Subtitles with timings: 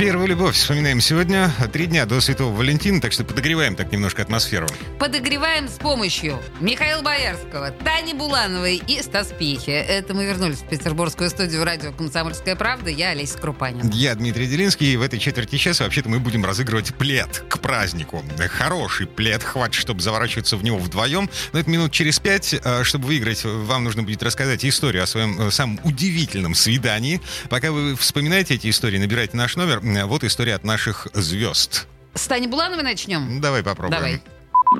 [0.00, 1.52] Первую любовь вспоминаем сегодня.
[1.74, 4.66] Три дня до Святого Валентина, так что подогреваем так немножко атмосферу.
[4.98, 9.72] Подогреваем с помощью Михаила Боярского, Тани Булановой и Стас Пьехи.
[9.72, 12.88] Это мы вернулись в петербургскую студию радио «Комсомольская правда».
[12.88, 13.90] Я Олеся Крупанин.
[13.90, 18.24] Я Дмитрий Делинский, и в этой четверти часа вообще-то мы будем разыгрывать плед к празднику.
[18.48, 21.28] Хороший плед, хватит, чтобы заворачиваться в него вдвоем.
[21.52, 22.58] Но это минут через пять.
[22.64, 27.20] А, чтобы выиграть, вам нужно будет рассказать историю о своем э, самом удивительном свидании.
[27.50, 31.88] Пока вы вспоминаете эти истории, набирайте наш номер вот история от наших звезд.
[32.14, 33.40] С Таней Булановой начнем?
[33.40, 33.90] Давай попробуем.
[34.00, 34.20] Давай.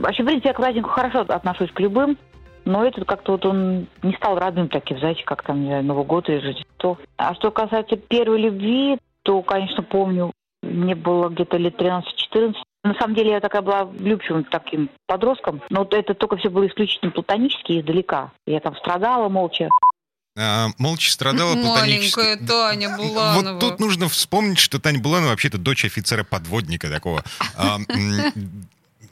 [0.01, 2.16] Вообще, в принципе, я к празднику хорошо отношусь к любым,
[2.64, 6.04] но этот как-то вот он не стал родным таким, знаете, как там, не знаю, Новый
[6.04, 6.98] год или Рождество.
[7.16, 10.32] А что касается первой любви, то, конечно, помню,
[10.62, 12.54] мне было где-то лет 13-14.
[12.82, 17.10] На самом деле я такая была влюбчивым таким подростком, но это только все было исключительно
[17.10, 18.32] платонически издалека.
[18.46, 19.68] Я там страдала молча.
[20.36, 22.18] А, молча страдала платонически.
[22.18, 23.52] Маленькая Таня Буланова.
[23.52, 27.24] Вот тут нужно вспомнить, что Таня Буланова вообще-то дочь офицера-подводника такого.
[27.56, 27.80] А,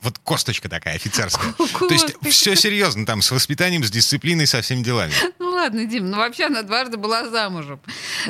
[0.01, 1.53] вот косточка такая офицерская.
[1.55, 5.13] То есть все серьезно там, с воспитанием, с дисциплиной, со всеми делами.
[5.41, 7.81] Ну ладно, Дим, ну вообще она дважды была замужем.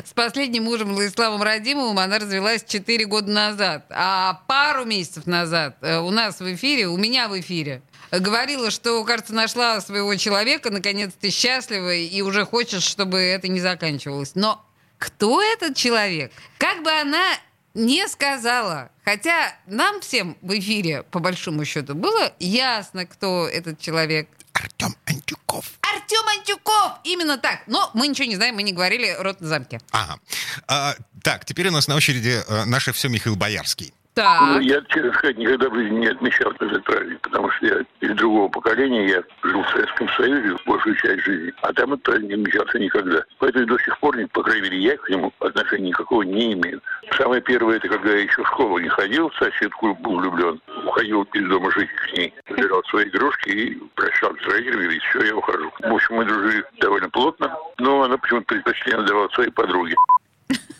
[0.03, 3.85] С последним мужем Владиславом Радимовым она развелась 4 года назад.
[3.91, 9.03] А пару месяцев назад э, у нас в эфире, у меня в эфире, говорила, что,
[9.03, 14.31] кажется, нашла своего человека, наконец ты счастлива и уже хочешь, чтобы это не заканчивалось.
[14.35, 14.63] Но
[14.97, 16.31] кто этот человек?
[16.57, 17.37] Как бы она
[17.73, 18.91] не сказала.
[19.05, 24.27] Хотя нам всем в эфире, по большому счету, было ясно, кто этот человек.
[24.53, 25.65] Артем Антюков.
[25.81, 26.93] Артем Антюков!
[27.03, 27.61] Именно так.
[27.67, 29.79] Но мы ничего не знаем, мы не говорили рот на замке.
[29.91, 30.19] Ага.
[30.67, 33.93] А, так, теперь у нас на очереди а, наше все Михаил Боярский.
[34.13, 34.41] Так.
[34.41, 38.15] Ну, я, честно сказать, никогда в жизни не отмечал этот праздник, потому что я из
[38.17, 42.33] другого поколения, я жил в Советском Союзе большую часть жизни, а там этот праздник не
[42.33, 43.23] отмечался никогда.
[43.37, 46.81] Поэтому до сих пор, по крайней мере, я к нему отношения никакого не имею.
[47.15, 51.23] Самое первое, это когда я еще в школу не ходил, в соседку был влюблен, уходил
[51.23, 55.35] из дома жить к ней, забирал свои игрушки и прощался с родителями, и все, я
[55.35, 55.71] ухожу.
[55.79, 59.95] В общем, мы дружили довольно плотно, но она почему-то предпочтение давала своей подруге.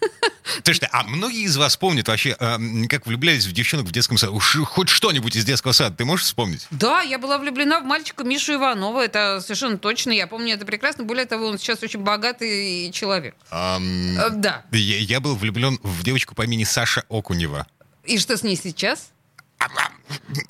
[0.64, 4.36] Слушайте, а многие из вас помнят вообще, э, как влюблялись в девчонок в детском саду?
[4.36, 6.68] Уж хоть что-нибудь из детского сада ты можешь вспомнить?
[6.72, 11.04] Да, я была влюблена в мальчика Мишу Иванова, это совершенно точно, я помню это прекрасно.
[11.04, 13.36] Более того, он сейчас очень богатый человек.
[13.52, 14.66] Эм, да.
[14.72, 17.68] я, я был влюблен в девочку по имени Саша Окунева.
[18.04, 19.12] И что с ней сейчас?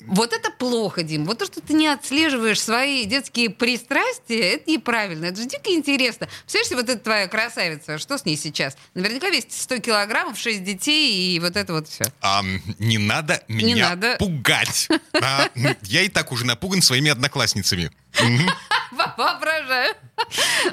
[0.06, 1.24] Вот это плохо, Дим.
[1.24, 5.26] Вот то, что ты не отслеживаешь свои детские пристрастия, это неправильно.
[5.26, 6.28] Это же дико интересно.
[6.42, 8.76] Представляешь, вот эта твоя красавица, что с ней сейчас?
[8.94, 12.04] Наверняка весит 100 килограммов, 6 детей и вот это вот все.
[12.20, 14.16] Ам, не надо меня надо.
[14.18, 14.88] пугать.
[15.12, 15.48] А,
[15.82, 17.90] я и так уже напуган своими одноклассницами.
[19.20, 19.94] Воображаю.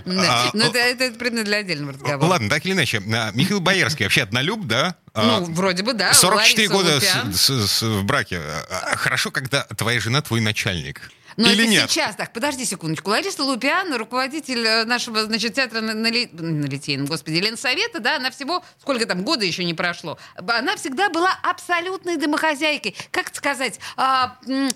[0.06, 2.30] А, Но это, это, это предмет для отдельного разговора.
[2.30, 3.02] Ладно, так или иначе.
[3.14, 4.96] а, Михаил Боярский вообще однолюб, да?
[5.14, 6.14] А, Ну, вроде бы, да.
[6.14, 8.40] 44 Лариса года в браке.
[8.70, 11.12] А, Хорошо, когда твоя жена твой начальник.
[11.38, 11.92] Но Или это нет?
[11.92, 12.16] сейчас.
[12.16, 13.12] Так, подожди секундочку.
[13.12, 18.16] Лариса Лупиан, руководитель э, нашего, значит, театра на, на, Ли- на Литейном, господи, Ленсовета, да,
[18.16, 20.18] она всего, сколько там, года еще не прошло.
[20.36, 22.96] Она всегда была абсолютной домохозяйкой.
[23.12, 23.80] Как сказать?
[23.98, 24.70] а, э,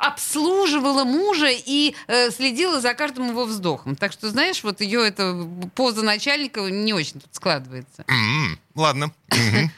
[0.00, 3.94] обслуживала мужа и э, следила за каждым его вздохом.
[3.94, 8.04] Так что, знаешь, вот ее эта поза начальника не очень тут складывается.
[8.08, 9.12] М, Ладно.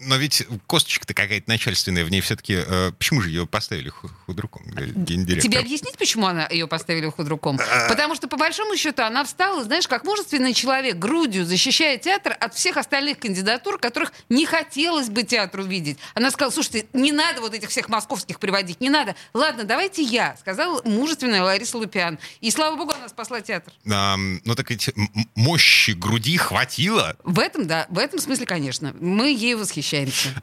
[0.00, 2.58] Но ведь косточка-то какая-то начальственная в ней все-таки.
[2.98, 5.50] почему же ее поставили ху- худруком, э, гендиректор?
[5.50, 7.58] Тебе объяснить, почему она ее поставили худруком?
[7.88, 12.54] Потому что, по большому счету, она встала, знаешь, как мужественный человек, грудью защищая театр от
[12.54, 15.98] всех остальных кандидатур, которых не хотелось бы театру видеть.
[16.14, 19.16] Она сказала, слушайте, не надо вот этих всех московских приводить, не надо.
[19.34, 22.18] Ладно, давайте я, сказала мужественная Лариса Лупиан.
[22.40, 23.72] И, слава богу, она спасла театр.
[23.90, 24.90] Ам, ну так ведь
[25.34, 27.16] мощи груди хватило.
[27.24, 28.94] В этом, да, в этом смысле, конечно.
[29.00, 29.87] Мы ей восхищаемся.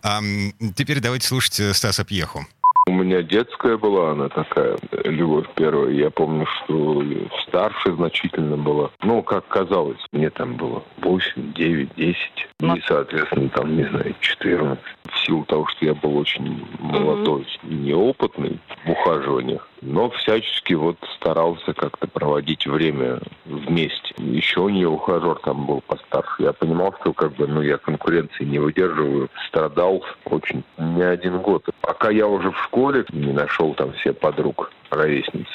[0.02, 2.46] Ам, теперь давайте слушать э, Стаса Пьеху.
[3.06, 5.92] Меня детская была она такая, любовь первая.
[5.92, 7.04] Я помню, что
[7.48, 8.90] старше значительно была.
[9.04, 12.18] Ну, как казалось, мне там было 8, 9, 10.
[12.62, 14.84] И, соответственно, там, не знаю, 14.
[15.04, 19.68] В силу того, что я был очень молодой и неопытный в ухаживаниях.
[19.82, 24.16] Но всячески вот старался как-то проводить время вместе.
[24.18, 26.44] Еще у нее ухажер там был постарше.
[26.44, 29.30] Я понимал, что как бы, ну, я конкуренции не выдерживаю.
[29.48, 31.66] Страдал очень не один год.
[31.82, 35.48] Пока я уже в школе не нашел там все подруг, ровесниц.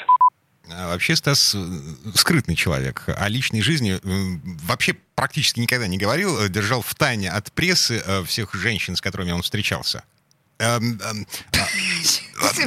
[0.73, 1.59] А вообще Стас э,
[2.15, 3.03] скрытный человек.
[3.07, 6.39] О личной жизни э, вообще практически никогда не говорил.
[6.39, 10.03] э, Держал в тайне от прессы всех женщин, с которыми он встречался.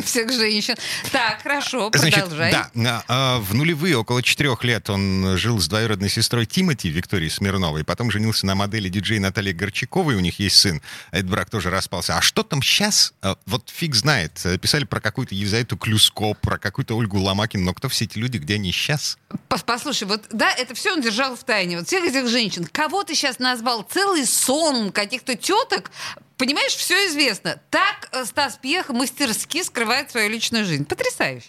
[0.05, 0.75] Всех женщин.
[1.13, 2.53] Так, хорошо, Значит, продолжай.
[2.75, 7.85] да, а, в нулевые около четырех лет он жил с двоюродной сестрой Тимати, Викторией Смирновой,
[7.85, 10.81] потом женился на модели диджей Натальи Горчаковой, у них есть сын.
[11.11, 12.17] Этот брак тоже распался.
[12.17, 13.13] А что там сейчас?
[13.47, 14.33] Вот фиг знает.
[14.61, 18.55] Писали про какую-то Елизавету Клюско, про какую-то Ольгу Ломакин, но кто все эти люди, где
[18.55, 19.19] они сейчас?
[19.49, 21.79] Пос- Послушай, вот да, это все он держал в тайне.
[21.79, 22.65] Вот всех этих женщин.
[22.71, 23.83] Кого ты сейчас назвал?
[23.83, 25.91] Целый сон каких-то теток.
[26.37, 27.61] Понимаешь, все известно.
[27.71, 30.85] Так э, Стас Пьеха мастерски скрывает свою личную жизнь.
[30.85, 31.49] Потрясающе.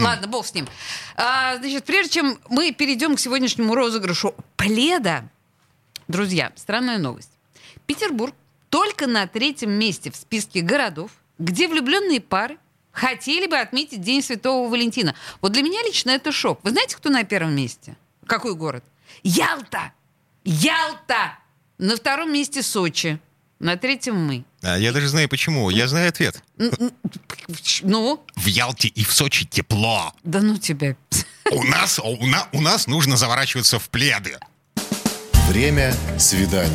[0.00, 0.66] Ладно, бог с ним.
[1.16, 5.28] А, значит, прежде чем мы перейдем к сегодняшнему розыгрышу пледа,
[6.08, 7.30] друзья, странная новость.
[7.86, 8.34] Петербург
[8.68, 12.58] только на третьем месте в списке городов, где влюбленные пары
[12.92, 15.14] хотели бы отметить День Святого Валентина.
[15.40, 16.60] Вот для меня лично это шок.
[16.62, 17.96] Вы знаете, кто на первом месте?
[18.26, 18.84] Какой город?
[19.22, 19.92] Ялта!
[20.44, 21.38] Ялта!
[21.78, 23.20] На втором месте Сочи.
[23.58, 24.44] На третьем мы.
[24.62, 25.70] А, Я даже знаю почему.
[25.70, 26.42] Я знаю ответ.
[27.82, 30.12] Ну, В Ялте и в Сочи тепло.
[30.24, 30.96] да ну тебя.
[31.50, 34.36] У нас, у, на- у нас нужно заворачиваться в пледы.
[35.48, 36.74] Время свиданий.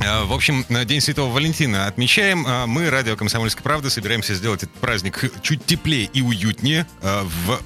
[0.00, 2.46] Э, В общем, День Святого Валентина отмечаем.
[2.46, 6.86] Э, Мы, радио «Комсомольская правда», собираемся сделать этот праздник чуть теплее и уютнее.
[7.02, 7.60] Э, В,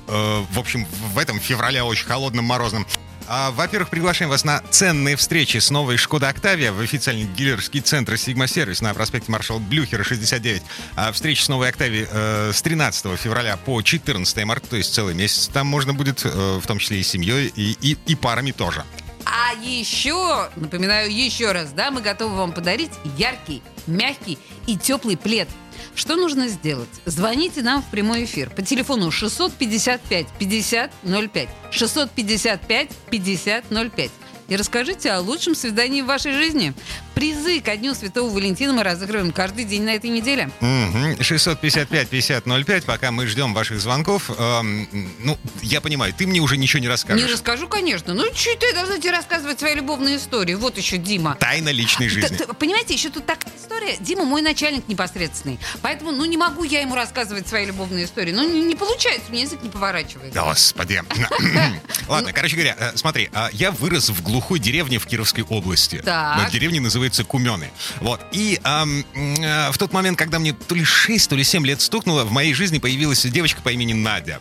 [0.53, 2.87] в общем, в этом феврале очень холодным, морозным.
[3.29, 8.17] А, Во-первых, приглашаем вас на ценные встречи с новой «Шкода Октавия» в официальный дилерский центр
[8.17, 10.63] «Сигма Сервис» на проспекте маршала Блюхера, 69.
[10.95, 15.15] А встреча с новой «Октавией» э, с 13 февраля по 14 марта, то есть целый
[15.15, 15.49] месяц.
[15.49, 18.85] Там можно будет, э, в том числе и семьей, и, и, и парами тоже.
[19.25, 24.39] А еще, напоминаю еще раз, да, мы готовы вам подарить яркий, мягкий
[24.69, 25.49] и теплый плед.
[25.95, 26.89] Что нужно сделать?
[27.05, 30.93] Звоните нам в прямой эфир по телефону 655 50
[31.33, 31.49] 05.
[31.71, 34.11] 655 50 05.
[34.49, 36.73] И расскажите о лучшем свидании в вашей жизни.
[37.15, 40.51] Призы ко Дню Святого Валентина мы разыгрываем каждый день на этой неделе.
[40.61, 41.15] Мгм.
[41.21, 44.31] 655-5005, пока мы ждем ваших звонков.
[44.39, 44.87] Эм,
[45.21, 47.25] ну, я понимаю, ты мне уже ничего не расскажешь.
[47.27, 48.15] Не расскажу, конечно.
[48.15, 50.55] Ну, чуть я должна тебе рассказывать свои любовные истории.
[50.55, 51.37] Вот еще Дима.
[51.41, 52.37] Тайна личной жизни.
[52.37, 53.97] Т- т- Понимаете, еще тут такая история.
[53.99, 55.59] Дима мой начальник непосредственный.
[55.83, 58.33] Поэтому, ну, не могу я ему рассказывать свои любовные истории.
[58.33, 60.39] Ну, не, не получается, меня язык не поворачивается.
[60.41, 61.03] Господи.
[62.09, 66.03] Ладно, короче говоря, э, смотри, а, я вырос в глухой деревне в Кировской области.
[66.05, 66.51] Так.
[66.51, 67.71] Деревня называется Кумены.
[68.03, 68.21] Вот.
[68.33, 71.81] И ам, э, в тот момент, когда мне то ли 6, то ли 7 лет
[71.81, 74.41] стукнуло, в моей жизни появилась девочка по имени Надя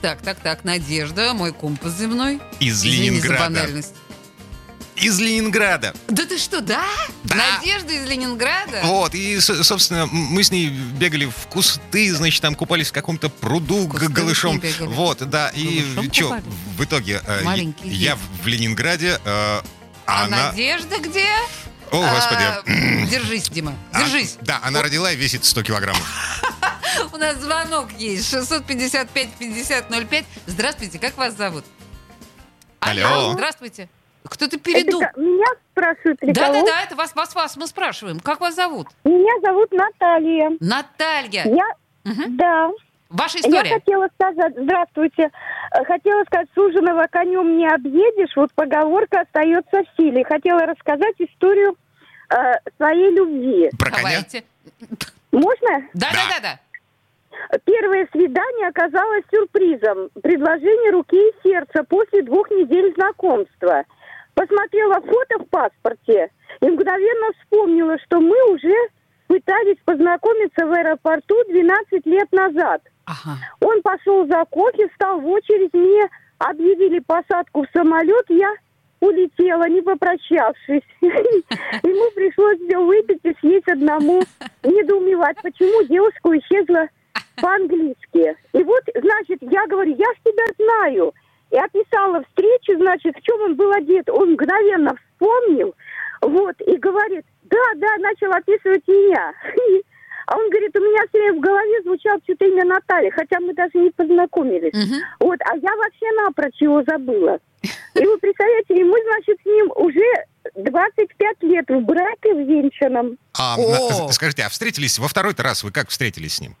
[0.00, 2.40] Так, так, так, Надежда, мой компас земной.
[2.60, 3.38] из Извини за Ленинграда.
[3.44, 3.94] банальность.
[5.02, 5.94] Из Ленинграда.
[6.06, 6.84] Да ты что, да?
[7.24, 7.34] Да.
[7.34, 8.82] Надежда из Ленинграда?
[8.84, 13.88] Вот, и, собственно, мы с ней бегали в кусты, значит, там купались в каком-то пруду
[13.88, 14.62] голышом.
[14.80, 16.38] Вот, да, и что,
[16.76, 17.42] в итоге э,
[17.82, 19.60] я в Ленинграде, э,
[20.06, 20.50] А она...
[20.50, 21.26] Надежда где?
[21.90, 22.42] О, господи.
[22.44, 22.62] А,
[23.10, 24.36] держись, Дима, А, держись.
[24.40, 26.02] да, она родила и весит 100 килограммов.
[27.12, 28.32] У нас звонок есть.
[28.32, 30.24] 655-5005.
[30.46, 31.64] Здравствуйте, как вас зовут?
[32.80, 33.32] Алло.
[33.32, 33.88] Здравствуйте.
[34.24, 36.60] Кто-то Это ка- меня спрашивают или Да, кого?
[36.64, 38.20] да, да, это вас, вас, вас мы спрашиваем.
[38.20, 38.86] Как вас зовут?
[39.04, 40.50] Меня зовут Наталья.
[40.60, 41.42] Наталья.
[41.44, 41.66] Я,
[42.04, 42.36] Мгм.
[42.36, 42.70] да,
[43.10, 43.74] Ваша я история.
[43.74, 45.30] хотела сказать, здравствуйте,
[45.74, 50.22] Э, хотела сказать, суженого конем не объедешь, вот поговорка остается в силе.
[50.24, 51.76] Хотела рассказать историю
[52.30, 53.70] э, своей любви.
[53.78, 54.02] Про коня?
[54.02, 54.44] Давайте.
[55.32, 55.88] Можно?
[55.94, 57.58] Да, да, да, да.
[57.64, 60.10] Первое свидание оказалось сюрпризом.
[60.22, 63.84] Предложение руки и сердца после двух недель знакомства.
[64.34, 68.74] Посмотрела фото в паспорте и мгновенно вспомнила, что мы уже
[69.26, 72.82] пытались познакомиться в аэропорту 12 лет назад.
[73.06, 73.36] Ага.
[73.60, 76.08] Он пошел за кофе, встал в очередь, мне
[76.38, 78.52] объявили посадку в самолет, я
[79.00, 80.82] улетела, не попрощавшись.
[81.00, 84.22] Ему пришлось все выпить и съесть одному,
[84.62, 86.88] недоумевать, почему девушка исчезла
[87.40, 88.36] по-английски.
[88.52, 91.12] И вот, значит, я говорю, я ж тебя знаю.
[91.52, 94.08] И описала встречу, значит, в чем он был одет.
[94.08, 95.74] Он мгновенно вспомнил,
[96.22, 99.32] вот, и говорит, да, да, начал описывать меня.
[100.24, 103.52] А он говорит, у меня все время в голове звучало что-то имя Наталья, хотя мы
[103.54, 104.72] даже не познакомились.
[104.72, 105.02] Мгм.
[105.18, 107.38] Вот, а я вообще напрочь его забыла.
[107.94, 110.00] И вы представляете, и мы, значит, с ним уже
[110.54, 113.18] 25 лет в браке венчанном.
[113.36, 114.12] А, О.
[114.12, 115.64] скажите, а встретились во второй-то раз?
[115.64, 116.54] Вы как встретились с ним?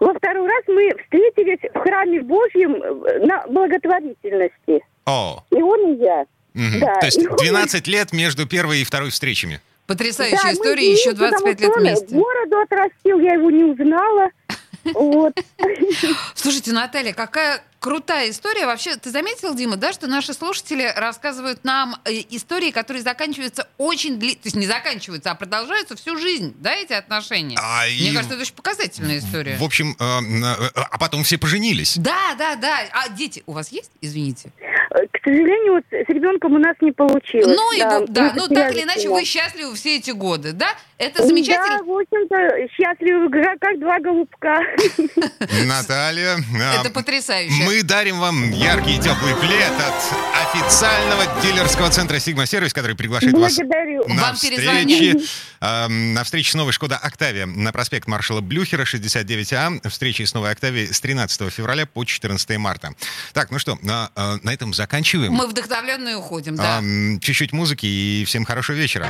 [0.00, 4.84] Во второй раз мы встретились в храме Божьем э, на благотворительности.
[5.06, 6.24] О, И он, и я.
[6.54, 6.80] мгм.
[6.80, 9.60] Да, то есть и он- 12 лет между первой и второй встречами.
[9.86, 12.14] Потрясающая Да, история, еще вместе, потому 25 что лет вместе.
[12.16, 14.30] Бороду отрастил, я его не узнала.
[14.92, 15.34] Вот.
[16.34, 18.64] Слушайте, Наталья, какая крутая история.
[18.64, 24.18] Вообще, ты заметил, Дима, да, что наши слушатели рассказывают нам э, истории, которые заканчиваются очень
[24.18, 27.58] длительно, то есть не заканчиваются, а продолжаются всю жизнь, да, эти отношения?
[27.60, 29.58] А, Мне и кажется, это очень показательная история.
[29.58, 31.98] В общем, э, э, а потом все поженились.
[31.98, 32.78] Да, да, да.
[32.90, 33.90] А дети у вас есть?
[34.00, 34.50] Извините.
[34.90, 37.54] К сожалению, вот с ребенком у нас не получилось.
[37.54, 39.14] Ну, и да, вот, да, ну так или иначе его.
[39.14, 40.68] вы счастливы все эти годы, да?
[40.96, 41.78] Это замечательно.
[41.78, 43.28] Да, в общем-то, счастливы,
[43.60, 44.60] как два голубка.
[45.66, 47.64] Наталья, э, Это потрясающе.
[47.64, 53.34] мы дарим вам яркий и теплый плед от официального дилерского центра Сигма Сервис, который приглашает
[53.34, 54.06] вас Благодарю.
[54.08, 55.16] на Вам встречи,
[55.60, 59.88] э, на встрече с новой Шкода Октавия на проспект маршала Блюхера, 69А.
[59.88, 62.94] Встречи с новой Октавией с 13 февраля по 14 марта.
[63.32, 65.32] Так, ну что, на, э, на этом заканчиваем.
[65.32, 66.80] Мы вдохновленные уходим, да.
[67.20, 69.08] Чуть-чуть музыки и всем хорошего вечера.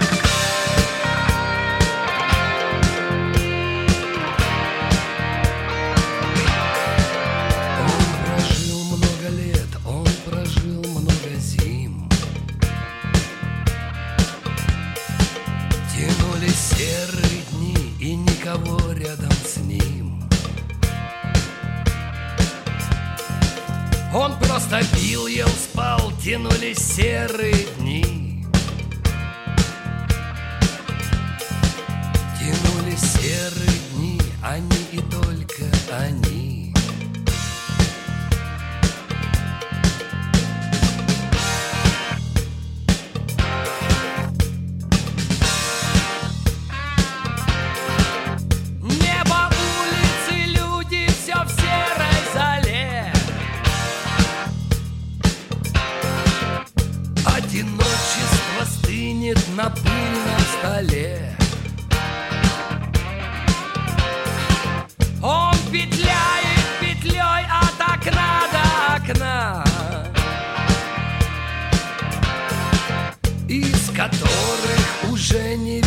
[75.34, 75.83] Которых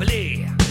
[0.00, 0.63] lovely.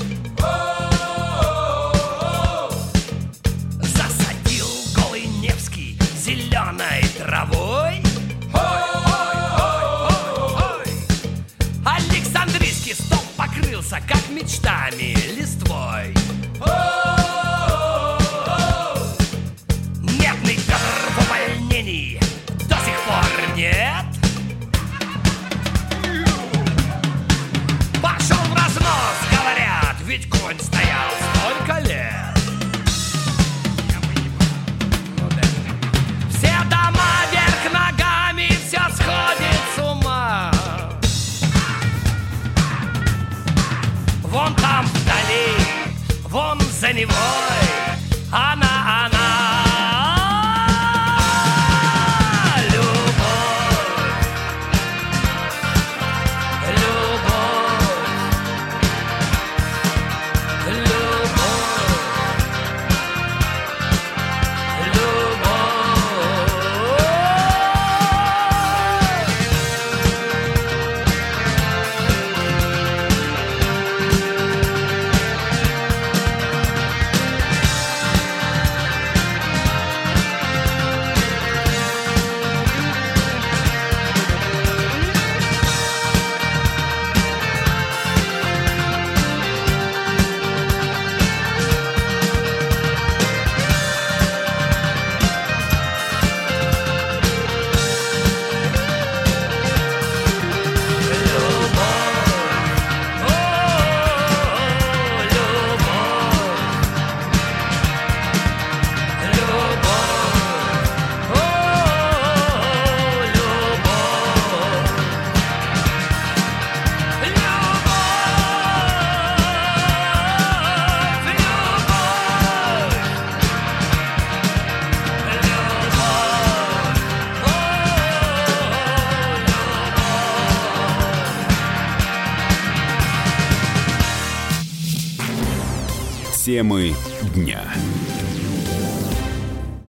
[136.64, 136.96] Темы
[137.36, 137.74] дня.